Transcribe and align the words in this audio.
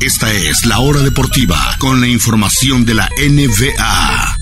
Esta 0.00 0.30
es 0.30 0.66
la 0.66 0.78
hora 0.80 1.00
deportiva 1.00 1.56
con 1.80 2.02
la 2.02 2.06
información 2.06 2.84
de 2.84 2.94
la 2.94 3.08
NBA. 3.16 4.36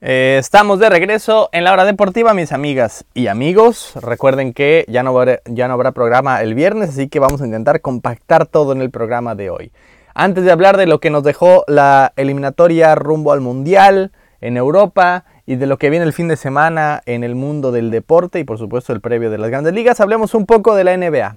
Eh, 0.00 0.38
estamos 0.40 0.78
de 0.78 0.88
regreso 0.88 1.50
en 1.52 1.64
la 1.64 1.74
hora 1.74 1.84
deportiva, 1.84 2.32
mis 2.32 2.52
amigas 2.52 3.04
y 3.12 3.26
amigos. 3.26 3.92
Recuerden 4.00 4.54
que 4.54 4.86
ya 4.88 5.02
no, 5.02 5.14
ya 5.44 5.68
no 5.68 5.74
habrá 5.74 5.92
programa 5.92 6.40
el 6.40 6.54
viernes, 6.54 6.88
así 6.88 7.08
que 7.08 7.18
vamos 7.18 7.42
a 7.42 7.46
intentar 7.46 7.82
compactar 7.82 8.46
todo 8.46 8.72
en 8.72 8.80
el 8.80 8.90
programa 8.90 9.34
de 9.34 9.50
hoy. 9.50 9.72
Antes 10.14 10.44
de 10.44 10.52
hablar 10.52 10.78
de 10.78 10.86
lo 10.86 11.00
que 11.00 11.10
nos 11.10 11.22
dejó 11.22 11.64
la 11.68 12.14
eliminatoria 12.16 12.94
rumbo 12.94 13.32
al 13.32 13.42
Mundial 13.42 14.10
en 14.42 14.56
Europa 14.56 15.24
y 15.46 15.56
de 15.56 15.66
lo 15.66 15.78
que 15.78 15.88
viene 15.88 16.04
el 16.04 16.12
fin 16.12 16.28
de 16.28 16.36
semana 16.36 17.00
en 17.06 17.24
el 17.24 17.34
mundo 17.34 17.72
del 17.72 17.90
deporte 17.90 18.38
y 18.38 18.44
por 18.44 18.58
supuesto 18.58 18.92
el 18.92 19.00
previo 19.00 19.30
de 19.30 19.38
las 19.38 19.50
grandes 19.50 19.72
ligas, 19.72 20.00
hablemos 20.00 20.34
un 20.34 20.44
poco 20.44 20.74
de 20.74 20.84
la 20.84 20.96
NBA. 20.96 21.36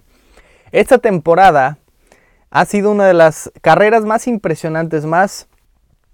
Esta 0.71 0.97
temporada 0.97 1.77
ha 2.49 2.65
sido 2.65 2.91
una 2.91 3.05
de 3.05 3.13
las 3.13 3.51
carreras 3.61 4.03
más 4.03 4.27
impresionantes, 4.27 5.05
más 5.05 5.47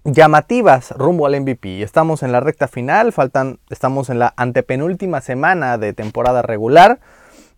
llamativas 0.04 0.92
rumbo 0.92 1.26
al 1.26 1.40
MVP. 1.40 1.82
Estamos 1.82 2.22
en 2.22 2.32
la 2.32 2.40
recta 2.40 2.68
final, 2.68 3.12
faltan, 3.12 3.58
estamos 3.70 4.10
en 4.10 4.18
la 4.18 4.34
antepenúltima 4.36 5.20
semana 5.20 5.78
de 5.78 5.92
temporada 5.92 6.42
regular 6.42 7.00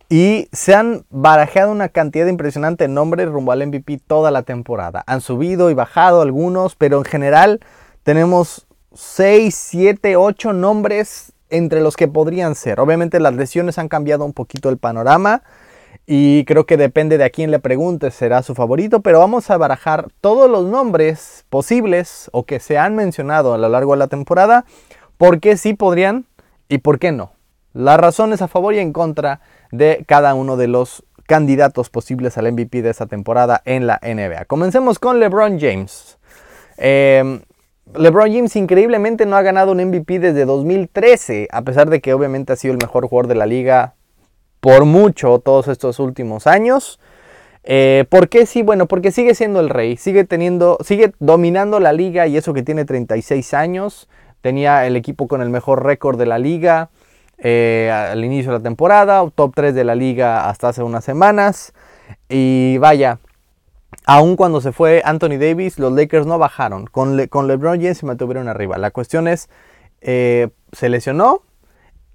y 0.09 0.49
se 0.53 0.75
han 0.75 1.07
barajeado 1.11 1.73
una 1.73 1.89
cantidad 1.89 2.27
impresionante 2.27 2.85
de 2.85 2.89
nombres 2.89 3.29
rumbo 3.29 3.53
al 3.53 3.67
MVP 3.67 4.01
toda 4.07 4.31
la 4.31 4.43
temporada. 4.43 5.03
Han 5.07 5.21
subido 5.21 5.71
y 5.71 5.75
bajado 5.75 6.21
algunos, 6.23 6.77
pero 6.77 6.99
en 6.99 7.05
general 7.05 7.61
tenemos 8.03 8.67
6, 8.95 9.55
7, 9.55 10.17
8 10.17 10.53
nombres 10.53 11.33
entre 11.51 11.81
los 11.81 11.97
que 11.97 12.09
podrían 12.09 12.55
ser. 12.55 12.81
Obviamente 12.81 13.21
las 13.21 13.35
lesiones 13.35 13.79
han 13.79 13.89
cambiado 13.89 14.25
un 14.25 14.33
poquito 14.33 14.69
el 14.71 14.79
panorama. 14.79 15.43
Y 16.07 16.45
creo 16.45 16.67
que 16.67 16.77
depende 16.77 17.17
de 17.17 17.25
a 17.25 17.31
quién 17.31 17.51
le 17.51 17.61
pregunte 17.61 18.11
será 18.11 18.43
su 18.43 18.55
favorito, 18.55 19.01
pero 19.01 19.21
vamos 19.21 19.51
a 19.51 19.57
barajar 19.57 20.09
todos 20.21 20.51
los 20.51 20.67
nombres 20.67 21.47
posibles 21.49 22.29
o 22.33 22.45
que 22.45 22.61
se 22.61 22.77
han 22.77 22.95
mencionado 22.95 23.55
a 23.55 23.59
lo 23.59 23.69
largo 23.71 23.93
de 23.93 24.01
la 24.01 24.09
temporada, 24.09 24.67
por 25.17 25.41
qué 25.41 25.57
sí 25.57 25.73
podrían 25.73 26.27
y 26.69 26.79
por 26.79 26.99
qué 26.99 27.11
no. 27.11 27.33
Las 27.73 27.99
razones 27.99 28.43
a 28.43 28.49
favor 28.49 28.75
y 28.75 28.81
en 28.81 28.93
contra 28.93 29.41
de 29.73 30.05
cada 30.07 30.35
uno 30.35 30.59
de 30.59 30.69
los 30.69 31.05
candidatos 31.27 31.89
posibles 31.89 32.37
al 32.37 32.53
MVP 32.53 32.83
de 32.83 32.91
esta 32.91 33.07
temporada 33.07 33.63
en 33.65 33.87
la 33.87 33.99
NBA. 34.03 34.45
Comencemos 34.45 34.99
con 34.99 35.21
LeBron 35.21 35.59
James. 35.59 36.19
Em, 36.77 37.41
LeBron 37.93 38.33
James 38.33 38.57
increíblemente 38.57 39.27
no 39.27 39.37
ha 39.37 39.43
ganado 39.43 39.73
un 39.73 39.85
MVP 39.85 40.19
desde 40.19 40.45
2013, 40.47 41.49
a 41.51 41.63
pesar 41.63 41.91
de 41.91 42.01
que 42.01 42.15
obviamente 42.15 42.53
ha 42.53 42.57
sido 42.57 42.73
el 42.73 42.79
mejor 42.79 43.07
jugador 43.07 43.29
de 43.29 43.35
la 43.35 43.47
liga 43.47 43.95
por 44.61 44.85
mucho 44.85 45.39
todos 45.39 45.69
estos 45.69 45.99
últimos 45.99 46.47
años. 46.47 46.99
Eh, 47.63 48.05
¿Por 48.09 48.29
qué 48.29 48.47
sí? 48.47 48.63
Bueno, 48.63 48.87
porque 48.87 49.11
sigue 49.11 49.35
siendo 49.35 49.61
el 49.61 49.69
rey, 49.69 49.97
sigue 49.97 50.25
teniendo, 50.25 50.79
sigue 50.85 51.13
dominando 51.19 51.81
la 51.81 51.93
liga 51.93 52.27
y 52.27 52.37
eso 52.37 52.55
que 52.55 52.63
tiene 52.63 52.85
36 52.85 53.55
años. 53.55 54.09
Tenía 54.41 54.87
el 54.87 54.97
equipo 54.97 55.29
con 55.29 55.41
el 55.41 55.51
mejor 55.51 55.85
récord 55.85 56.19
de 56.19 56.27
la 56.27 56.39
liga 56.39 56.91
eh, 57.39 57.91
al 57.93 58.25
inicio 58.25 58.53
de 58.53 58.59
la 58.59 58.63
temporada, 58.63 59.25
top 59.35 59.53
3 59.55 59.75
de 59.75 59.85
la 59.85 59.95
liga 59.95 60.49
hasta 60.49 60.69
hace 60.69 60.83
unas 60.83 61.05
semanas. 61.05 61.73
Y 62.29 62.79
vaya, 62.79 63.19
aun 64.05 64.37
cuando 64.37 64.61
se 64.61 64.73
fue 64.73 65.03
Anthony 65.05 65.39
Davis, 65.39 65.79
los 65.79 65.93
Lakers 65.93 66.27
no 66.27 66.39
bajaron. 66.39 66.87
Con, 66.87 67.17
LeBron 67.17 67.81
James 67.81 67.99
se 67.99 68.07
mantuvieron 68.07 68.49
arriba. 68.49 68.79
La 68.79 68.91
cuestión 68.91 69.29
es, 69.29 69.49
eh, 70.01 70.49
se 70.73 70.89
lesionó, 70.89 71.43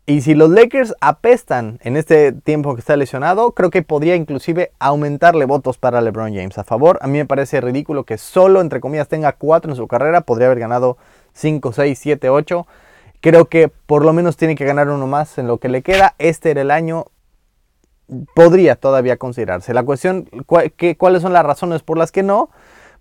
y 0.10 0.22
si 0.22 0.34
los 0.34 0.50
Lakers 0.50 0.96
apestan 1.02 1.78
en 1.84 1.96
este 1.96 2.32
tiempo 2.32 2.74
que 2.74 2.80
está 2.80 2.98
lesionado, 2.98 3.52
creo 3.52 3.70
que 3.70 3.84
podría 3.84 4.16
inclusive 4.16 4.72
aumentarle 4.80 5.46
votos 5.46 5.78
para 5.78 6.02
LeBron 6.02 6.34
James 6.34 6.58
a 6.58 6.64
favor. 6.64 6.98
A 7.04 7.08
mí 7.08 7.20
me 7.20 7.28
parece 7.28 7.62
ridículo 7.62 8.06
que 8.06 8.18
solo, 8.18 8.60
entre 8.60 8.80
comillas, 8.80 9.08
tenga 9.08 9.34
4 9.34 9.72
en 9.72 9.78
su 9.78 9.88
carrera. 9.88 10.22
Podría 10.22 10.48
haber 10.48 10.58
ganado 10.58 10.98
5, 11.34 11.74
6, 11.74 12.00
7, 12.02 12.28
8. 12.32 12.66
Creo 13.22 13.46
que 13.46 13.68
por 13.68 14.04
lo 14.04 14.12
menos 14.12 14.36
tiene 14.36 14.56
que 14.56 14.66
ganar 14.66 14.90
uno 14.90 15.06
más 15.06 15.38
en 15.38 15.46
lo 15.46 15.60
que 15.60 15.70
le 15.70 15.84
queda. 15.84 16.16
Este 16.18 16.50
era 16.50 16.62
el 16.62 16.72
año. 16.72 17.06
Podría 18.34 18.76
todavía 18.76 19.18
considerarse. 19.18 19.74
La 19.74 19.84
cuestión, 19.84 20.30
¿cuáles 20.98 21.22
son 21.22 21.34
las 21.34 21.46
razones 21.46 21.84
por 21.84 21.98
las 21.98 22.12
que 22.12 22.24
no? 22.24 22.50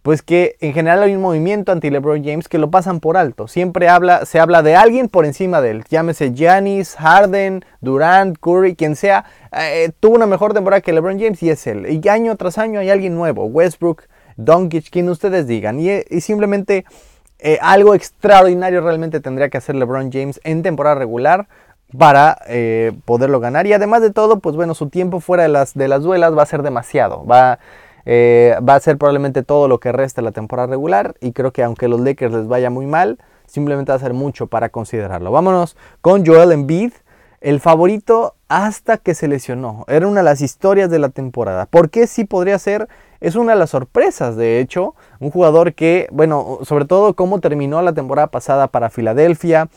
pues 0.03 0.23
que 0.23 0.57
en 0.61 0.73
general 0.73 1.03
hay 1.03 1.15
un 1.15 1.21
movimiento 1.21 1.73
anti 1.73 1.91
LeBron 1.91 2.25
James 2.25 2.49
que 2.49 2.59
lo 2.59 2.71
pasan 2.71 3.01
por 3.01 3.17
alto. 3.17 3.49
Siempre 3.49 3.89
habla, 3.89 4.25
se 4.27 4.41
habla 4.41 4.63
de 4.63 4.77
alguien 4.77 5.09
por 5.09 5.27
encima 5.27 5.61
de 5.61 5.73
él. 5.73 5.85
Llámese 5.89 6.33
Giannis, 6.33 6.95
Harden, 6.97 7.65
Durant, 7.81 8.39
Curry, 8.39 8.77
quien 8.77 8.97
sea. 8.97 9.25
Eh, 9.53 9.91
tuvo 10.01 10.17
una 10.17 10.27
mejor 10.27 10.55
temporada 10.55 10.81
que 10.81 10.93
LeBron 10.93 11.19
James 11.19 11.43
y 11.43 11.51
es 11.51 11.67
él. 11.67 11.87
Y 12.03 12.09
año 12.09 12.37
tras 12.37 12.59
año 12.59 12.81
hay 12.81 12.91
alguien 12.91 13.15
nuevo. 13.15 13.45
Westbrook, 13.47 14.05
Doncic, 14.37 14.89
quien 14.91 15.09
ustedes 15.09 15.47
digan. 15.47 15.81
Y, 15.81 16.21
simplemente 16.21 16.85
eh, 17.41 17.59
algo 17.61 17.95
extraordinario 17.95 18.81
realmente 18.81 19.21
tendría 19.21 19.49
que 19.49 19.59
hacer 19.59 19.75
LeBron 19.75 20.11
James 20.13 20.41
en 20.45 20.63
temporada 20.63 20.95
regular 20.95 21.49
para 21.97 22.39
eh, 22.49 22.93
poderlo 23.05 23.41
ganar. 23.41 23.67
Y 23.67 23.73
además 23.73 24.03
de 24.03 24.11
todo, 24.11 24.41
pues 24.41 24.57
bueno, 24.57 24.75
su 24.75 24.89
tiempo 24.89 25.21
fuera 25.21 25.45
de 25.45 25.49
las, 25.49 25.75
de 25.75 25.89
las 25.89 26.03
duelas 26.03 26.37
va 26.37 26.43
a 26.43 26.47
ser 26.47 26.63
demasiado. 26.63 27.25
Va 27.25 27.59
eh, 28.11 28.57
va 28.67 28.75
a 28.75 28.81
ser 28.81 28.97
probablemente 28.97 29.43
todo 29.43 29.69
lo 29.69 29.81
que 29.81 29.93
resta 29.93 30.23
la 30.23 30.33
temporada 30.33 30.69
regular 30.69 31.17
y 31.21 31.33
creo 31.33 31.53
que 31.53 31.63
aunque 31.63 31.89
los 31.89 32.01
Lakers 32.01 32.33
les 32.33 32.49
vaya 32.49 32.71
muy 32.71 32.87
mal, 32.87 33.19
simplemente 33.45 33.93
va 33.93 33.97
a 33.97 34.01
ser 34.01 34.15
mucho 34.15 34.47
para 34.47 34.71
considerarlo. 34.71 35.31
Vámonos 35.31 35.77
con 36.01 36.25
Joel 36.25 36.53
Embiid, 36.53 36.93
el 37.43 37.61
favorito 37.61 38.35
hasta 38.49 38.97
que 38.97 39.15
se 39.15 39.29
lesionó. 39.29 39.85
Era 39.89 40.09
una 40.09 40.21
de 40.21 40.25
las 40.25 40.41
historias 40.41 40.89
de 40.89 40.99
la 40.99 41.11
temporada. 41.11 41.67
¿Por 41.67 41.91
qué 41.91 42.07
sí 42.07 42.25
podría 42.25 42.59
ser? 42.59 42.89
Es 43.21 43.35
una 43.35 43.53
de 43.53 43.59
las 43.59 43.71
sorpresas, 43.71 44.37
de 44.37 44.61
hecho, 44.61 44.95
un 45.21 45.31
jugador 45.31 45.75
que, 45.75 46.09
bueno, 46.11 46.61
sobre 46.63 46.87
todo 46.87 47.13
cómo 47.13 47.41
terminó 47.41 47.83
la 47.83 47.93
temporada 47.93 48.29
pasada 48.29 48.69
para 48.69 48.89
Filadelfia. 48.89 49.69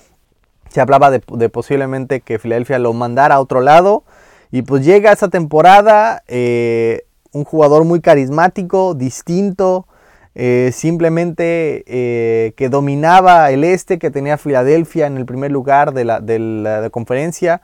Se 0.71 0.81
hablaba 0.81 1.11
de, 1.11 1.49
posiblemente 1.49 2.21
que 2.21 2.39
Filadelfia 2.39 2.79
lo 2.79 2.93
mandara 2.93 3.35
a 3.35 3.41
otro 3.41 3.61
lado. 3.61 4.03
Y 4.51 4.63
pues 4.63 4.85
llega 4.85 5.11
esa 5.11 5.29
temporada, 5.29 6.23
eh, 6.27 7.05
un 7.31 7.43
jugador 7.45 7.85
muy 7.85 8.01
carismático, 8.01 8.93
distinto, 8.93 9.87
eh, 10.33 10.71
simplemente 10.73 11.83
eh, 11.87 12.53
que 12.55 12.69
dominaba 12.69 13.51
el 13.51 13.65
este, 13.65 13.99
que 13.99 14.11
tenía 14.11 14.37
Filadelfia 14.37 15.07
en 15.07 15.17
el 15.17 15.25
primer 15.25 15.51
lugar 15.51 15.93
de 15.93 16.05
la, 16.05 16.89
conferencia 16.89 17.61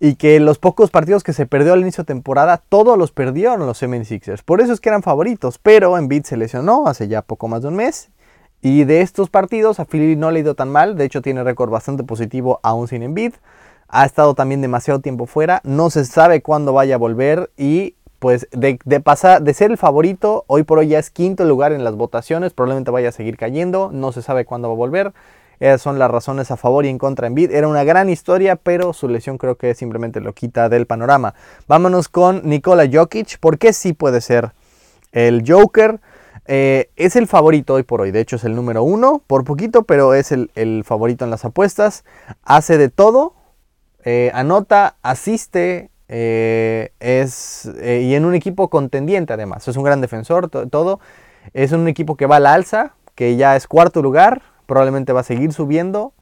y 0.00 0.14
que 0.14 0.40
los 0.40 0.58
pocos 0.58 0.90
partidos 0.90 1.22
que 1.22 1.32
se 1.32 1.44
perdió 1.44 1.72
al 1.74 1.80
inicio 1.80 2.04
de 2.04 2.06
temporada, 2.06 2.62
todos 2.68 2.96
los 2.96 3.12
perdieron 3.12 3.66
los 3.66 3.82
76ers. 3.82 4.42
Por 4.44 4.60
eso 4.60 4.72
es 4.72 4.80
que 4.80 4.88
eran 4.88 5.02
favoritos, 5.02 5.58
pero 5.58 5.98
Embiid 5.98 6.24
se 6.24 6.36
lesionó 6.36 6.86
hace 6.86 7.08
ya 7.08 7.20
poco 7.20 7.48
más 7.48 7.62
de 7.62 7.68
un 7.68 7.76
mes. 7.76 8.08
Y 8.60 8.84
de 8.84 9.02
estos 9.02 9.30
partidos 9.30 9.78
a 9.78 9.84
Philly 9.84 10.16
no 10.16 10.30
le 10.30 10.38
ha 10.38 10.42
ido 10.42 10.54
tan 10.54 10.68
mal, 10.68 10.96
de 10.96 11.04
hecho 11.04 11.22
tiene 11.22 11.44
récord 11.44 11.70
bastante 11.70 12.02
positivo 12.02 12.58
aún 12.62 12.88
sin 12.88 13.02
Embiid. 13.02 13.34
Ha 13.88 14.04
estado 14.04 14.34
también 14.34 14.60
demasiado 14.60 15.00
tiempo 15.00 15.26
fuera, 15.26 15.60
no 15.64 15.90
se 15.90 16.04
sabe 16.04 16.42
cuándo 16.42 16.72
vaya 16.72 16.96
a 16.96 16.98
volver 16.98 17.50
y 17.56 17.94
pues 18.18 18.48
de, 18.50 18.76
pasar, 19.00 19.42
de 19.42 19.54
ser 19.54 19.70
el 19.70 19.78
favorito, 19.78 20.44
hoy 20.48 20.64
por 20.64 20.78
hoy 20.78 20.88
ya 20.88 20.98
es 20.98 21.10
quinto 21.10 21.44
lugar 21.44 21.72
en 21.72 21.84
las 21.84 21.94
votaciones, 21.94 22.52
probablemente 22.52 22.90
vaya 22.90 23.10
a 23.10 23.12
seguir 23.12 23.36
cayendo, 23.36 23.90
no 23.92 24.10
se 24.10 24.22
sabe 24.22 24.44
cuándo 24.44 24.68
va 24.68 24.74
a 24.74 24.76
volver. 24.76 25.12
Esas 25.60 25.82
son 25.82 25.98
las 25.98 26.10
razones 26.10 26.50
a 26.52 26.56
favor 26.56 26.84
y 26.84 26.88
en 26.88 26.98
contra 26.98 27.26
en 27.26 27.34
Bid. 27.34 27.50
Era 27.50 27.66
una 27.66 27.82
gran 27.82 28.08
historia, 28.08 28.54
pero 28.54 28.92
su 28.92 29.08
lesión 29.08 29.38
creo 29.38 29.56
que 29.56 29.74
simplemente 29.74 30.20
lo 30.20 30.32
quita 30.32 30.68
del 30.68 30.86
panorama. 30.86 31.34
Vámonos 31.66 32.08
con 32.08 32.42
Nikola 32.44 32.88
Jokic, 32.90 33.38
porque 33.40 33.72
sí 33.72 33.92
puede 33.92 34.20
ser 34.20 34.52
el 35.10 35.42
Joker. 35.46 36.00
Eh, 36.50 36.88
es 36.96 37.14
el 37.14 37.26
favorito 37.26 37.74
hoy 37.74 37.82
por 37.82 38.00
hoy, 38.00 38.10
de 38.10 38.20
hecho 38.20 38.36
es 38.36 38.44
el 38.44 38.56
número 38.56 38.82
uno, 38.82 39.22
por 39.26 39.44
poquito, 39.44 39.82
pero 39.82 40.14
es 40.14 40.32
el, 40.32 40.82
favorito 40.82 41.26
en 41.26 41.30
las 41.30 41.44
apuestas. 41.44 42.04
Hace 42.42 42.78
de 42.78 42.88
todo, 42.88 43.34
eh, 44.02 44.30
anota, 44.32 44.96
asiste, 45.02 45.90
eh, 46.08 46.92
es, 47.00 47.70
y 47.82 48.14
en 48.14 48.24
un 48.24 48.34
equipo 48.34 48.70
contendiente 48.70 49.34
además. 49.34 49.68
Es 49.68 49.76
un 49.76 49.84
gran 49.84 50.00
defensor, 50.00 50.48
todo. 50.48 51.00
Es 51.52 51.72
un 51.72 51.86
equipo 51.86 52.16
que 52.16 52.24
va 52.24 52.36
al 52.36 52.46
alza, 52.46 52.94
que 53.14 53.36
ya 53.36 53.54
es 53.54 53.66
cuarto 53.66 54.00
lugar, 54.00 54.40
probablemente 54.64 55.12
va 55.12 55.20
a 55.20 55.24
seguir 55.24 55.52
subiendo 55.52 56.14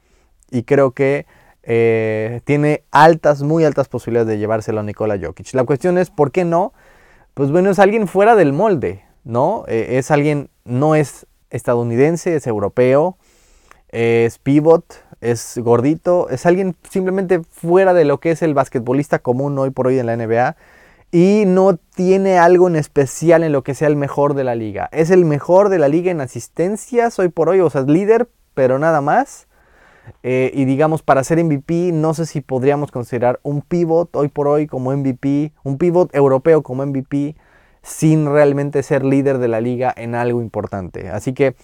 y 0.51 0.65
creo 0.65 0.91
que 0.91 1.27
tiene 2.45 2.83
altas, 2.91 3.43
muy 3.43 3.65
altas 3.65 3.89
posibilidades 3.89 4.29
de 4.29 4.39
llevárselo 4.39 4.81
a 4.81 4.83
Nikola 4.83 5.19
Jokic. 5.21 5.55
La 5.55 5.65
cuestión 5.65 5.99
es, 5.99 6.11
¿por 6.11 6.33
qué 6.33 6.45
no? 6.45 6.73
Pues 7.35 7.53
bueno, 7.53 7.71
es 7.71 7.79
alguien 7.79 8.09
fuera 8.09 8.35
del 8.35 8.53
molde, 8.53 9.06
¿no? 9.27 9.65
es 9.67 10.11
alguien, 10.11 10.49
no 10.65 10.95
es 10.95 11.27
estadounidense, 11.51 12.37
es 12.37 12.47
europeo, 12.47 13.19
es 13.91 14.39
pivot, 14.39 15.05
es 15.21 15.59
gordito, 15.59 16.29
es 16.31 16.47
alguien 16.47 16.77
simplemente 16.89 17.43
fuera 17.43 17.93
de 17.93 18.05
lo 18.05 18.19
que 18.21 18.31
es 18.31 18.43
el 18.43 18.55
basquetbolista 18.55 19.19
común 19.19 19.59
hoy 19.59 19.71
por 19.71 19.89
hoy 19.89 19.99
en 19.99 20.07
la 20.07 20.17
NBA 20.17 20.57
y 21.13 21.45
no 21.47 21.77
tiene 21.77 22.39
algo 22.39 22.69
en 22.69 22.77
especial 22.77 23.43
en 23.45 23.53
lo 23.53 23.63
que 23.63 23.75
sea 23.75 23.89
el 23.89 23.97
mejor 23.97 24.35
de 24.35 24.45
la 24.45 24.55
liga. 24.55 24.89
Es 24.93 25.11
el 25.11 25.25
mejor 25.25 25.69
de 25.69 25.79
la 25.79 25.89
liga 25.89 26.11
en 26.11 26.21
asistencias 26.21 27.19
hoy 27.19 27.29
por 27.29 27.49
hoy, 27.49 27.61
o 27.61 27.71
sea, 27.71 27.83
es 27.83 27.87
líder 27.89 28.29
pero 28.55 28.79
nada 28.79 29.01
más. 29.01 29.47
Eh, 30.23 30.51
y 30.55 30.65
digamos, 30.65 31.03
para 31.03 31.23
ser 31.25 31.43
MVP, 31.43 31.91
no 31.93 32.15
sé 32.15 32.27
si 32.27 32.41
podríamos 32.41 32.91
considerar 32.91 33.39
un 33.43 33.61
pivot 33.61 34.15
hoy 34.17 34.29
por 34.29 34.49
hoy 34.49 34.67
como 34.67 34.97
MVP, 34.97 35.53
un 35.63 35.79
pivot 35.79 36.15
europeo 36.15 36.63
como 36.63 36.87
MVP, 36.87 37.37
sin 37.87 38.27
realmente 38.27 38.83
ser 38.83 39.05
líder 39.05 39.39
de 39.39 39.49
la 39.49 39.61
liga 39.61 39.95
en 39.97 40.15
algo 40.17 40.43
importante. 40.43 41.09
Así 41.09 41.33
que 41.33 41.55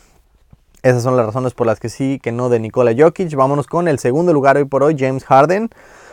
esas 0.82 1.02
son 1.02 1.16
las 1.16 1.26
razones 1.26 1.52
por 1.52 1.66
las 1.66 1.80
que 1.80 1.88
sí, 1.88 2.20
que 2.22 2.30
no 2.30 2.48
de 2.48 2.60
Nikola 2.60 2.94
Jokic. 2.96 3.34
Vámonos 3.34 3.66
con 3.66 3.88
el 3.88 3.98
segundo 3.98 4.32
lugar 4.32 4.56
hoy 4.56 4.64
por 4.64 4.84
hoy, 4.84 4.96
James 4.98 5.24
Harden. 5.24 5.70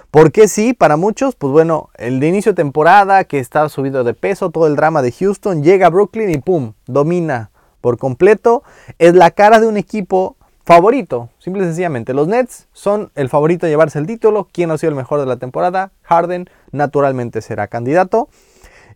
¿Por 0.10 0.32
qué 0.32 0.48
sí? 0.48 0.74
Para 0.74 0.98
muchos, 0.98 1.36
pues 1.36 1.54
bueno, 1.54 1.90
el 1.96 2.20
de 2.20 2.28
inicio 2.28 2.54
de 2.54 2.56
temporada 2.56 3.24
que 3.24 3.38
está 3.38 3.70
subido 3.70 4.04
de 4.04 4.16
peso, 4.16 4.50
todo 4.50 4.66
el 4.66 4.76
drama 4.76 5.04
de 5.04 5.12
Houston, 5.12 5.64
llega 5.64 5.88
a 5.88 5.90
Brooklyn 5.92 6.32
y 6.32 6.40
¡pum! 6.40 6.74
Domina 6.88 7.52
por 7.80 8.00
completo. 8.00 8.64
Es 8.98 9.14
la 9.14 9.30
cara 9.30 9.60
de 9.60 9.68
un 9.68 9.78
equipo 9.78 10.38
favorito, 10.66 11.30
simple 11.38 11.62
y 11.62 11.66
sencillamente. 11.66 12.16
Los 12.16 12.28
Nets 12.28 12.68
son 12.74 13.12
el 13.14 13.30
favorito 13.30 13.68
a 13.68 13.70
llevarse 13.70 14.00
el 14.00 14.08
título. 14.08 14.48
¿Quién 14.52 14.72
ha 14.72 14.78
sido 14.80 14.90
el 14.90 14.96
mejor 14.96 15.20
de 15.20 15.28
la 15.28 15.38
temporada? 15.38 15.92
Harden, 16.02 16.50
naturalmente 16.72 17.42
será 17.42 17.68
candidato. 17.68 18.28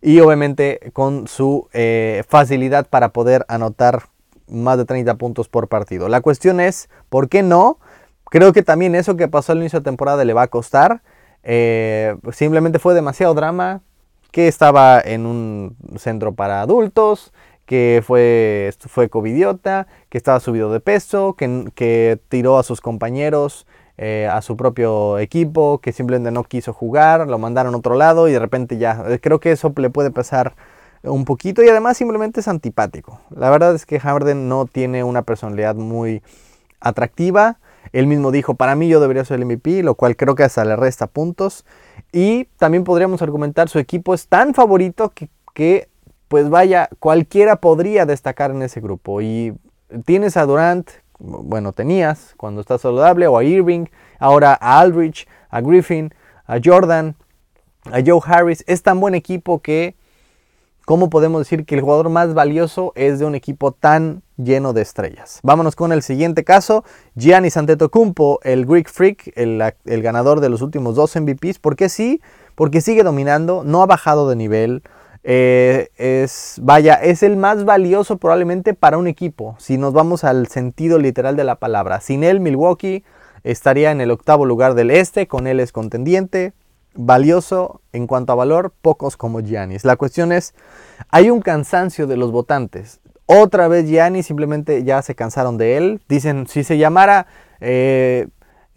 Y 0.06 0.20
obviamente 0.20 0.90
con 0.92 1.26
su 1.28 1.66
eh, 1.72 2.24
facilidad 2.28 2.86
para 2.86 3.08
poder 3.08 3.46
anotar 3.48 4.02
más 4.46 4.76
de 4.76 4.84
30 4.84 5.14
puntos 5.14 5.48
por 5.48 5.68
partido. 5.68 6.10
La 6.10 6.20
cuestión 6.20 6.60
es, 6.60 6.90
¿por 7.08 7.30
qué 7.30 7.42
no? 7.42 7.78
Creo 8.24 8.52
que 8.52 8.62
también 8.62 8.94
eso 8.94 9.16
que 9.16 9.28
pasó 9.28 9.52
al 9.52 9.60
inicio 9.60 9.80
de 9.80 9.84
temporada 9.84 10.22
le 10.26 10.34
va 10.34 10.42
a 10.42 10.48
costar. 10.48 11.00
Eh, 11.42 12.16
simplemente 12.32 12.78
fue 12.78 12.92
demasiado 12.92 13.32
drama. 13.32 13.80
Que 14.30 14.46
estaba 14.46 15.00
en 15.00 15.24
un 15.24 15.76
centro 15.96 16.34
para 16.34 16.60
adultos, 16.60 17.32
que 17.64 18.02
fue, 18.04 18.74
fue 18.80 19.08
covidiota, 19.08 19.86
que 20.10 20.18
estaba 20.18 20.38
subido 20.38 20.70
de 20.70 20.80
peso, 20.80 21.32
que, 21.32 21.70
que 21.74 22.18
tiró 22.28 22.58
a 22.58 22.62
sus 22.62 22.82
compañeros, 22.82 23.66
eh, 23.96 24.28
a 24.30 24.42
su 24.42 24.56
propio 24.56 25.18
equipo, 25.18 25.78
que 25.78 25.92
simplemente 25.92 26.30
no 26.30 26.44
quiso 26.44 26.72
jugar, 26.72 27.28
lo 27.28 27.38
mandaron 27.38 27.74
a 27.74 27.78
otro 27.78 27.94
lado 27.94 28.28
y 28.28 28.32
de 28.32 28.38
repente 28.38 28.76
ya. 28.76 29.04
Eh, 29.08 29.20
creo 29.20 29.38
que 29.40 29.52
eso 29.52 29.72
le 29.76 29.90
puede 29.90 30.10
pasar 30.10 30.54
un 31.02 31.24
poquito 31.24 31.62
y 31.62 31.68
además 31.68 31.96
simplemente 31.96 32.40
es 32.40 32.48
antipático. 32.48 33.20
La 33.30 33.50
verdad 33.50 33.74
es 33.74 33.86
que 33.86 34.00
Harden 34.00 34.48
no 34.48 34.66
tiene 34.66 35.04
una 35.04 35.22
personalidad 35.22 35.74
muy 35.76 36.22
atractiva. 36.80 37.58
Él 37.92 38.06
mismo 38.06 38.32
dijo, 38.32 38.54
para 38.54 38.74
mí 38.74 38.88
yo 38.88 39.00
debería 39.00 39.24
ser 39.24 39.40
el 39.40 39.46
MVP, 39.46 39.82
lo 39.82 39.94
cual 39.94 40.16
creo 40.16 40.34
que 40.34 40.42
hasta 40.42 40.64
le 40.64 40.76
resta 40.76 41.06
puntos. 41.06 41.64
Y 42.12 42.46
también 42.58 42.84
podríamos 42.84 43.22
argumentar, 43.22 43.68
su 43.68 43.78
equipo 43.78 44.14
es 44.14 44.26
tan 44.26 44.54
favorito 44.54 45.12
que, 45.54 45.88
pues 46.28 46.48
vaya, 46.48 46.88
cualquiera 46.98 47.56
podría 47.56 48.06
destacar 48.06 48.50
en 48.50 48.62
ese 48.62 48.80
grupo. 48.80 49.20
Y 49.20 49.54
tienes 50.04 50.36
a 50.36 50.46
Durant, 50.46 50.90
bueno, 51.24 51.72
tenías 51.72 52.34
cuando 52.36 52.60
está 52.60 52.78
saludable, 52.78 53.26
o 53.26 53.38
a 53.38 53.44
Irving, 53.44 53.86
ahora 54.18 54.56
a 54.60 54.80
Aldrich, 54.80 55.26
a 55.50 55.60
Griffin, 55.60 56.12
a 56.46 56.58
Jordan, 56.62 57.16
a 57.86 58.00
Joe 58.04 58.20
Harris. 58.24 58.64
Es 58.66 58.82
tan 58.82 59.00
buen 59.00 59.14
equipo 59.14 59.60
que 59.60 59.96
¿Cómo 60.84 61.08
podemos 61.08 61.40
decir 61.40 61.64
que 61.64 61.76
el 61.76 61.80
jugador 61.80 62.10
más 62.10 62.34
valioso 62.34 62.92
es 62.94 63.18
de 63.18 63.24
un 63.24 63.34
equipo 63.34 63.72
tan 63.72 64.22
lleno 64.36 64.74
de 64.74 64.82
estrellas? 64.82 65.40
Vámonos 65.42 65.76
con 65.76 65.92
el 65.92 66.02
siguiente 66.02 66.44
caso, 66.44 66.84
Giannis 67.14 67.56
Antetokounmpo, 67.56 68.40
el 68.42 68.66
Greek 68.66 68.90
Freak, 68.90 69.32
el, 69.34 69.62
ganador 70.02 70.40
de 70.40 70.50
los 70.50 70.60
últimos 70.60 70.94
dos 70.94 71.16
MVPs. 71.16 71.58
¿Por 71.58 71.74
qué 71.74 71.88
sí? 71.88 72.20
Porque 72.54 72.82
sigue 72.82 73.02
dominando, 73.02 73.62
no 73.64 73.82
ha 73.82 73.86
bajado 73.86 74.28
de 74.28 74.36
nivel. 74.36 74.82
Eh, 75.26 75.88
es, 75.96 76.60
vaya, 76.62 76.94
es 76.94 77.22
el 77.22 77.36
más 77.36 77.64
valioso 77.64 78.18
probablemente 78.18 78.74
para 78.74 78.98
un 78.98 79.06
equipo, 79.06 79.56
si 79.58 79.78
nos 79.78 79.94
vamos 79.94 80.22
al 80.22 80.48
sentido 80.48 80.98
literal 80.98 81.34
de 81.34 81.44
la 81.44 81.56
palabra. 81.56 82.00
Sin 82.00 82.22
él, 82.24 82.40
Milwaukee 82.40 83.04
estaría 83.42 83.90
en 83.90 84.02
el 84.02 84.10
octavo 84.10 84.44
lugar 84.44 84.74
del 84.74 84.90
este, 84.90 85.26
con 85.26 85.46
él 85.46 85.60
es 85.60 85.72
contendiente 85.72 86.52
valioso 86.94 87.80
en 87.92 88.06
cuanto 88.06 88.32
a 88.32 88.36
valor, 88.36 88.72
pocos 88.80 89.16
como 89.16 89.40
Giannis. 89.40 89.84
La 89.84 89.96
cuestión 89.96 90.32
es, 90.32 90.54
hay 91.10 91.30
un 91.30 91.40
cansancio 91.40 92.06
de 92.06 92.16
los 92.16 92.30
votantes. 92.30 93.00
Otra 93.26 93.68
vez 93.68 93.88
Giannis 93.88 94.26
simplemente 94.26 94.84
ya 94.84 95.02
se 95.02 95.14
cansaron 95.14 95.58
de 95.58 95.76
él. 95.76 96.00
Dicen, 96.08 96.46
si 96.46 96.62
se 96.62 96.78
llamara 96.78 97.26
eh, 97.60 98.28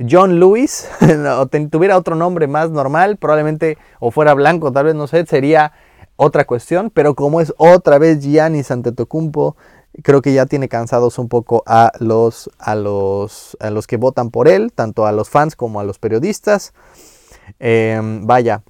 John 0.09 0.39
Lewis 0.39 0.89
o 1.37 1.47
tuviera 1.47 1.97
otro 1.97 2.15
nombre 2.15 2.47
más 2.47 2.71
normal, 2.71 3.17
probablemente 3.17 3.77
o 3.99 4.11
fuera 4.11 4.33
blanco, 4.33 4.71
tal 4.71 4.85
vez 4.85 4.95
no 4.95 5.07
sé, 5.07 5.25
sería 5.25 5.73
otra 6.17 6.45
cuestión. 6.45 6.89
Pero 6.89 7.15
como 7.15 7.39
es 7.39 7.53
otra 7.57 7.97
vez 7.97 8.19
Giannis 8.19 8.69
ante 8.71 8.91
Tocumpo, 8.91 9.55
creo 10.03 10.21
que 10.21 10.33
ya 10.33 10.45
tiene 10.45 10.67
cansados 10.67 11.17
un 11.17 11.29
poco 11.29 11.63
a 11.65 11.91
los, 11.99 12.49
a 12.59 12.75
los, 12.75 13.57
a 13.59 13.69
los 13.69 13.87
que 13.87 13.97
votan 13.97 14.29
por 14.29 14.47
él, 14.47 14.71
tanto 14.73 15.05
a 15.05 15.11
los 15.11 15.29
fans 15.29 15.55
como 15.55 15.79
a 15.79 15.83
los 15.83 15.99
periodistas. 15.99 16.73
Em, 17.59 18.25
vaya, 18.27 18.63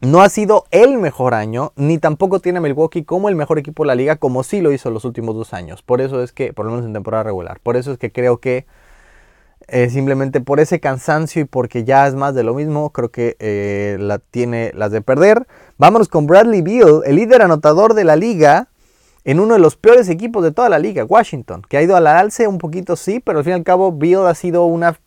no 0.00 0.22
ha 0.22 0.28
sido 0.28 0.64
el 0.70 0.98
mejor 0.98 1.34
año, 1.34 1.72
ni 1.76 1.98
tampoco 1.98 2.40
tiene 2.40 2.60
Milwaukee 2.60 3.04
como 3.04 3.28
el 3.28 3.36
mejor 3.36 3.58
equipo 3.58 3.82
de 3.82 3.88
la 3.88 3.94
liga, 3.94 4.16
como 4.16 4.42
sí 4.42 4.60
lo 4.60 4.72
hizo 4.72 4.90
los 4.90 5.04
últimos 5.04 5.34
dos 5.34 5.52
años. 5.52 5.82
Por 5.82 6.00
eso 6.00 6.22
es 6.22 6.32
que, 6.32 6.52
por 6.52 6.66
lo 6.66 6.72
menos 6.72 6.86
en 6.86 6.92
temporada 6.92 7.24
regular, 7.24 7.60
por 7.60 7.76
eso 7.76 7.92
es 7.92 7.98
que 7.98 8.12
creo 8.12 8.38
que 8.38 8.66
eh, 9.68 9.90
simplemente 9.90 10.40
por 10.40 10.60
ese 10.60 10.80
cansancio 10.80 11.42
y 11.42 11.44
porque 11.44 11.84
ya 11.84 12.06
es 12.06 12.14
más 12.14 12.34
de 12.34 12.42
lo 12.42 12.54
mismo, 12.54 12.90
creo 12.90 13.10
que 13.10 13.36
eh, 13.38 13.96
la 14.00 14.18
tiene 14.18 14.72
las 14.74 14.90
de 14.90 15.00
perder. 15.00 15.46
Vámonos 15.76 16.08
con 16.08 16.26
Bradley 16.26 16.62
Beal, 16.62 17.02
el 17.04 17.16
líder 17.16 17.42
anotador 17.42 17.94
de 17.94 18.04
la 18.04 18.16
liga, 18.16 18.68
en 19.24 19.40
uno 19.40 19.54
de 19.54 19.60
los 19.60 19.76
peores 19.76 20.08
equipos 20.08 20.42
de 20.42 20.52
toda 20.52 20.68
la 20.68 20.78
liga, 20.78 21.04
Washington, 21.04 21.62
que 21.68 21.76
ha 21.76 21.82
ido 21.82 21.96
al 21.96 22.06
alce 22.06 22.48
un 22.48 22.58
poquito, 22.58 22.96
sí, 22.96 23.20
pero 23.20 23.38
al 23.38 23.44
fin 23.44 23.52
y 23.52 23.56
al 23.56 23.64
cabo 23.64 23.92
Beal 23.92 24.26
ha 24.26 24.34
sido 24.34 24.64
una, 24.64 24.98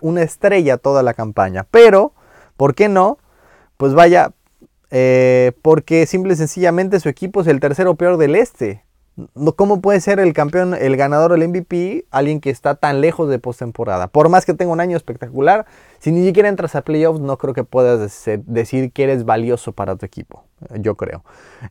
una 0.00 0.22
estrella 0.22 0.76
toda 0.76 1.02
la 1.02 1.14
campaña. 1.14 1.66
Pero 1.70 2.12
¿Por 2.60 2.74
qué 2.74 2.90
no? 2.90 3.16
Pues 3.78 3.94
vaya, 3.94 4.32
eh, 4.90 5.52
porque 5.62 6.04
simple 6.04 6.34
y 6.34 6.36
sencillamente 6.36 7.00
su 7.00 7.08
equipo 7.08 7.40
es 7.40 7.46
el 7.46 7.58
tercero 7.58 7.94
peor 7.94 8.18
del 8.18 8.36
este. 8.36 8.84
¿Cómo 9.56 9.80
puede 9.80 10.00
ser 10.00 10.20
el 10.20 10.32
campeón, 10.32 10.74
el 10.74 10.96
ganador 10.96 11.32
del 11.32 11.48
MVP, 11.48 12.06
alguien 12.10 12.40
que 12.40 12.50
está 12.50 12.74
tan 12.74 13.00
lejos 13.00 13.28
de 13.28 13.38
postemporada? 13.38 14.08
Por 14.08 14.28
más 14.28 14.46
que 14.46 14.54
tenga 14.54 14.72
un 14.72 14.80
año 14.80 14.96
espectacular, 14.96 15.66
si 15.98 16.12
ni 16.12 16.24
siquiera 16.24 16.48
entras 16.48 16.74
a 16.74 16.82
playoffs, 16.82 17.20
no 17.20 17.38
creo 17.38 17.54
que 17.54 17.64
puedas 17.64 18.24
decir 18.46 18.92
que 18.92 19.02
eres 19.04 19.24
valioso 19.24 19.72
para 19.72 19.96
tu 19.96 20.06
equipo. 20.06 20.44
Yo 20.78 20.96
creo. 20.96 21.24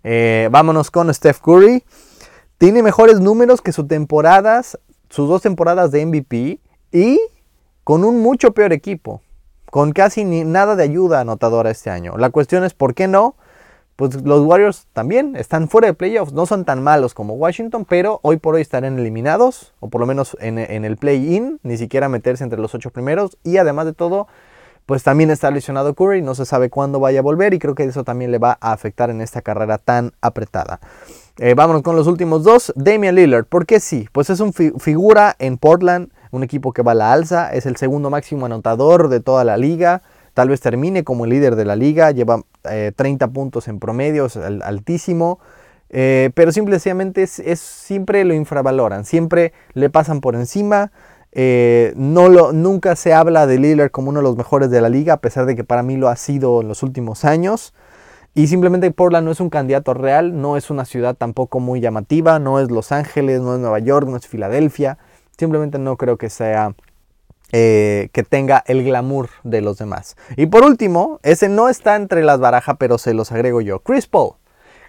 Eh, 0.04 0.50
vámonos 0.52 0.92
con 0.92 1.14
Steph 1.14 1.40
Curry. 1.40 1.84
Tiene 2.58 2.84
mejores 2.84 3.20
números 3.20 3.62
que 3.62 3.72
sus 3.72 3.88
temporadas, 3.88 4.78
sus 5.10 5.30
dos 5.30 5.42
temporadas 5.42 5.92
de 5.92 6.06
MVP 6.06 6.60
y 6.92 7.20
con 7.84 8.04
un 8.04 8.22
mucho 8.22 8.54
peor 8.54 8.74
equipo 8.74 9.22
con 9.70 9.92
casi 9.92 10.26
ni 10.26 10.44
nada 10.44 10.76
de 10.76 10.84
ayuda 10.84 11.22
anotadora 11.22 11.70
este 11.70 11.90
año. 11.90 12.18
La 12.18 12.30
cuestión 12.30 12.64
es 12.64 12.74
por 12.74 12.94
qué 12.94 13.08
no. 13.08 13.36
Pues 14.00 14.16
los 14.24 14.46
Warriors 14.46 14.88
también 14.94 15.36
están 15.36 15.68
fuera 15.68 15.88
de 15.88 15.94
playoffs, 15.94 16.32
no 16.32 16.46
son 16.46 16.64
tan 16.64 16.82
malos 16.82 17.14
como 17.14 17.34
Washington, 17.34 17.84
pero 17.84 18.22
hoy 18.24 18.38
por 18.38 18.56
hoy 18.56 18.62
estarán 18.62 18.98
eliminados, 18.98 19.74
o 19.82 19.90
por 19.90 20.00
lo 20.00 20.08
menos 20.08 20.38
en, 20.40 20.58
el 20.58 20.96
play-in, 20.96 21.60
ni 21.64 21.76
siquiera 21.76 22.08
meterse 22.08 22.46
entre 22.46 22.62
los 22.62 22.74
ocho 22.74 22.92
primeros, 22.92 23.38
y 23.44 23.58
además 23.58 23.88
de 23.88 23.92
todo, 23.92 24.30
pues 24.86 25.04
también 25.04 25.32
está 25.32 25.52
lesionado 25.52 25.96
Curry, 25.96 26.22
no 26.22 26.34
se 26.34 26.46
sabe 26.46 26.70
cuándo 26.70 27.02
vaya 27.02 27.20
a 27.20 27.24
volver, 27.24 27.54
y 27.54 27.60
creo 27.60 27.76
que 27.76 27.84
eso 27.84 28.06
también 28.06 28.32
le 28.32 28.38
va 28.38 28.58
a 28.62 28.72
afectar 28.72 29.10
en 29.10 29.20
esta 29.20 29.42
carrera 29.42 29.78
tan 29.78 30.14
apretada. 30.22 30.80
Eh, 31.38 31.54
vámonos 31.54 31.82
con 31.82 31.98
los 31.98 32.08
últimos 32.08 32.46
dos, 32.46 32.72
Damian 32.78 33.16
Lillard, 33.16 33.48
¿por 33.48 33.66
qué 33.66 33.82
sí? 33.82 34.08
Pues 34.14 34.30
es 34.30 34.40
un 34.40 34.54
figura 34.54 35.36
en 35.40 35.58
Portland, 35.58 36.10
un 36.32 36.44
equipo 36.44 36.72
que 36.72 36.84
va 36.84 36.94
a 36.94 36.96
la 36.96 37.12
alza, 37.12 37.52
es 37.52 37.66
el 37.66 37.76
segundo 37.76 38.10
máximo 38.10 38.46
anotador 38.46 39.10
de 39.10 39.20
toda 39.20 39.44
la 39.44 39.58
liga, 39.58 40.04
tal 40.40 40.48
vez 40.48 40.62
termine 40.62 41.04
como 41.04 41.26
el 41.26 41.32
líder 41.32 41.58
de 41.58 41.66
la 41.66 41.76
liga, 41.76 42.12
lleva 42.12 42.44
30 42.64 43.26
eh, 43.26 43.28
puntos 43.28 43.68
en 43.68 43.78
promedio, 43.78 44.28
es 44.28 44.38
altísimo, 44.38 45.38
eh, 45.90 46.30
pero 46.34 46.54
simplemente 46.54 47.24
es, 47.24 47.60
siempre 47.60 48.24
lo 48.24 48.34
infravaloran, 48.34 49.04
siempre 49.04 49.52
le 49.74 49.90
pasan 49.90 50.22
por 50.22 50.36
encima. 50.36 50.94
Eh, 51.34 51.92
no 51.98 52.30
lo, 52.30 52.54
nunca 52.54 52.96
se 52.96 53.14
habla 53.14 53.48
de 53.48 53.60
Lillard 53.60 53.92
como 53.92 54.12
uno 54.12 54.22
de 54.22 54.24
los 54.24 54.38
mejores 54.38 54.72
de 54.72 54.80
la 54.80 54.88
liga, 54.88 55.16
a 55.16 55.18
pesar 55.20 55.46
de 55.46 55.58
que 55.58 55.66
para 55.66 55.84
mí 55.84 55.98
lo 55.98 56.08
ha 56.08 56.16
sido 56.16 56.62
en 56.62 56.70
los 56.70 56.84
últimos 56.84 57.26
años. 57.26 57.74
Y 58.34 58.48
simplemente 58.48 58.90
Portland 58.92 59.26
no 59.26 59.32
es 59.34 59.42
un 59.42 59.50
candidato 59.50 59.94
real, 59.94 60.40
no 60.40 60.56
es 60.56 60.70
una 60.70 60.86
ciudad 60.86 61.16
tampoco 61.16 61.60
muy 61.60 61.82
llamativa, 61.82 62.40
no 62.40 62.62
es 62.62 62.72
Los 62.72 62.94
Ángeles, 62.94 63.42
no 63.42 63.56
es 63.56 63.60
Nueva 63.60 63.80
York, 63.80 64.08
no 64.08 64.16
es 64.16 64.26
Filadelfia. 64.26 65.00
Simplemente 65.38 65.80
no 65.80 65.98
creo 65.98 66.18
que 66.18 66.30
sea 66.30 66.76
eh, 67.52 68.10
que 68.14 68.24
tenga 68.24 68.64
el 68.68 68.84
glamour 68.84 69.30
de 69.44 69.62
los 69.62 69.78
demás. 69.78 70.18
Y 70.38 70.46
por 70.46 70.64
último, 70.64 71.20
ese 71.24 71.50
no 71.50 71.70
está 71.70 71.96
entre 71.96 72.24
las 72.24 72.40
barajas, 72.40 72.76
pero 72.80 72.98
se 72.98 73.14
los 73.14 73.32
agrego 73.32 73.62
yo. 73.62 73.80
Chris 73.80 74.08
Paul. 74.08 74.34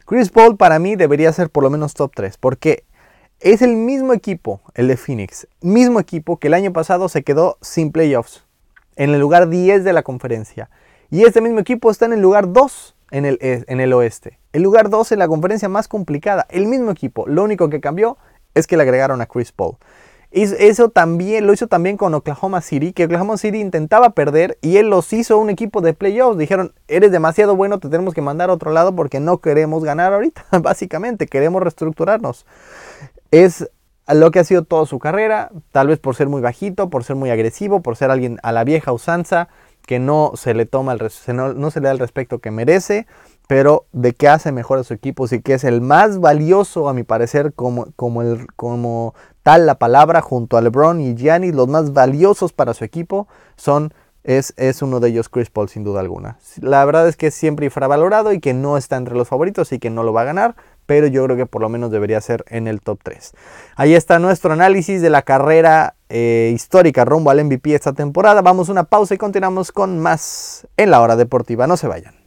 Chris 0.04 0.30
Paul 0.30 0.56
para 0.56 0.78
mí 0.78 0.96
debería 0.96 1.32
ser 1.32 1.50
por 1.50 1.62
lo 1.62 1.70
menos 1.70 1.94
top 1.94 2.12
3, 2.14 2.36
porque 2.36 2.84
es 3.40 3.62
el 3.62 3.76
mismo 3.76 4.12
equipo, 4.12 4.60
el 4.74 4.88
de 4.88 4.96
Phoenix, 4.96 5.46
mismo 5.62 6.00
equipo 6.00 6.38
que 6.38 6.48
el 6.48 6.54
año 6.54 6.72
pasado 6.72 7.08
se 7.08 7.22
quedó 7.22 7.56
sin 7.62 7.92
playoffs, 7.92 8.44
en 8.96 9.10
el 9.10 9.20
lugar 9.20 9.48
10 9.48 9.84
de 9.84 9.92
la 9.92 10.02
conferencia. 10.02 10.68
Y 11.10 11.22
este 11.22 11.40
mismo 11.40 11.60
equipo 11.60 11.90
está 11.90 12.04
en 12.06 12.12
el 12.12 12.20
lugar 12.20 12.52
2 12.52 12.96
en 13.10 13.24
el, 13.24 13.38
en 13.40 13.80
el 13.80 13.92
oeste. 13.92 14.38
El 14.52 14.62
lugar 14.62 14.90
2 14.90 15.12
en 15.12 15.18
la 15.18 15.28
conferencia 15.28 15.68
más 15.68 15.88
complicada. 15.88 16.46
El 16.50 16.66
mismo 16.66 16.90
equipo. 16.90 17.26
Lo 17.26 17.42
único 17.42 17.68
que 17.70 17.80
cambió 17.80 18.18
es 18.54 18.66
que 18.66 18.76
le 18.76 18.82
agregaron 18.82 19.20
a 19.20 19.26
Chris 19.26 19.52
Paul. 19.52 19.76
Eso 20.30 20.90
también 20.90 21.46
lo 21.46 21.52
hizo 21.52 21.66
también 21.66 21.96
con 21.96 22.14
Oklahoma 22.14 22.60
City, 22.60 22.92
que 22.92 23.06
Oklahoma 23.06 23.36
City 23.36 23.58
intentaba 23.58 24.10
perder 24.10 24.58
y 24.60 24.76
él 24.76 24.88
los 24.88 25.12
hizo 25.12 25.38
un 25.38 25.50
equipo 25.50 25.80
de 25.80 25.92
playoffs. 25.92 26.38
Dijeron, 26.38 26.72
eres 26.86 27.10
demasiado 27.10 27.56
bueno, 27.56 27.80
te 27.80 27.88
tenemos 27.88 28.14
que 28.14 28.22
mandar 28.22 28.48
a 28.48 28.52
otro 28.52 28.70
lado 28.70 28.94
porque 28.94 29.18
no 29.18 29.38
queremos 29.38 29.82
ganar 29.82 30.12
ahorita, 30.12 30.46
básicamente, 30.62 31.26
queremos 31.26 31.62
reestructurarnos. 31.62 32.46
Es 33.32 33.68
lo 34.06 34.30
que 34.30 34.38
ha 34.38 34.44
sido 34.44 34.62
toda 34.62 34.86
su 34.86 35.00
carrera, 35.00 35.50
tal 35.72 35.88
vez 35.88 35.98
por 35.98 36.14
ser 36.14 36.28
muy 36.28 36.40
bajito, 36.40 36.90
por 36.90 37.02
ser 37.02 37.16
muy 37.16 37.30
agresivo, 37.30 37.80
por 37.80 37.96
ser 37.96 38.12
alguien 38.12 38.38
a 38.44 38.52
la 38.52 38.62
vieja 38.62 38.92
usanza, 38.92 39.48
que 39.84 39.98
no 39.98 40.32
se 40.36 40.54
le 40.54 40.66
toma 40.66 40.92
el, 40.92 41.10
no, 41.34 41.54
no 41.54 41.70
se 41.72 41.80
le 41.80 41.86
da 41.86 41.92
el 41.92 41.98
respeto 41.98 42.38
que 42.38 42.52
merece 42.52 43.06
pero 43.50 43.86
de 43.90 44.14
qué 44.14 44.28
hace 44.28 44.52
mejor 44.52 44.78
a 44.78 44.84
su 44.84 44.94
equipo 44.94 45.26
y 45.28 45.40
que 45.40 45.54
es 45.54 45.64
el 45.64 45.80
más 45.80 46.20
valioso, 46.20 46.88
a 46.88 46.94
mi 46.94 47.02
parecer, 47.02 47.52
como, 47.52 47.88
como 47.96 49.14
tal 49.42 49.66
la 49.66 49.74
palabra, 49.74 50.20
junto 50.20 50.56
a 50.56 50.60
LeBron 50.60 51.00
y 51.00 51.16
Gianni, 51.16 51.50
los 51.50 51.66
más 51.66 51.92
valiosos 51.92 52.52
para 52.52 52.74
su 52.74 52.84
equipo 52.84 53.26
son, 53.56 53.92
es, 54.22 54.54
es 54.56 54.82
uno 54.82 55.00
de 55.00 55.08
ellos 55.08 55.28
Chris 55.28 55.50
Paul, 55.50 55.68
sin 55.68 55.82
duda 55.82 55.98
alguna. 55.98 56.38
La 56.60 56.84
verdad 56.84 57.08
es 57.08 57.16
que 57.16 57.26
es 57.26 57.34
siempre 57.34 57.66
infravalorado 57.66 58.32
y 58.32 58.38
que 58.38 58.54
no 58.54 58.76
está 58.76 58.96
entre 58.96 59.16
los 59.16 59.26
favoritos 59.26 59.72
y 59.72 59.80
que 59.80 59.90
no 59.90 60.04
lo 60.04 60.12
va 60.12 60.20
a 60.20 60.26
ganar, 60.26 60.54
pero 60.86 61.08
yo 61.08 61.24
creo 61.24 61.36
que 61.36 61.46
por 61.46 61.60
lo 61.60 61.68
menos 61.68 61.90
debería 61.90 62.20
ser 62.20 62.44
en 62.46 62.68
el 62.68 62.80
top 62.80 63.00
3. 63.02 63.32
Ahí 63.74 63.96
está 63.96 64.20
nuestro 64.20 64.52
análisis 64.52 65.02
de 65.02 65.10
la 65.10 65.22
carrera 65.22 65.96
eh, 66.08 66.52
histórica 66.54 67.04
rumbo 67.04 67.32
al 67.32 67.44
MVP 67.44 67.74
esta 67.74 67.94
temporada. 67.94 68.42
Vamos 68.42 68.68
a 68.68 68.72
una 68.72 68.84
pausa 68.84 69.16
y 69.16 69.18
continuamos 69.18 69.72
con 69.72 69.98
más 69.98 70.68
en 70.76 70.92
la 70.92 71.00
hora 71.00 71.16
deportiva. 71.16 71.66
No 71.66 71.76
se 71.76 71.88
vayan. 71.88 72.19